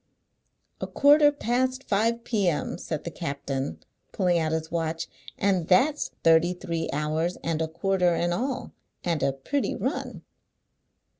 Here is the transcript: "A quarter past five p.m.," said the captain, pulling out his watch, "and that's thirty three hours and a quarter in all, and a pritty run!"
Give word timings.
"A 0.81 0.87
quarter 0.87 1.31
past 1.31 1.83
five 1.83 2.23
p.m.," 2.23 2.79
said 2.79 3.03
the 3.03 3.11
captain, 3.11 3.83
pulling 4.11 4.39
out 4.39 4.51
his 4.51 4.71
watch, 4.71 5.07
"and 5.37 5.67
that's 5.67 6.09
thirty 6.23 6.53
three 6.55 6.89
hours 6.91 7.37
and 7.43 7.61
a 7.61 7.67
quarter 7.67 8.15
in 8.15 8.33
all, 8.33 8.71
and 9.03 9.21
a 9.21 9.31
pritty 9.31 9.75
run!" 9.75 10.23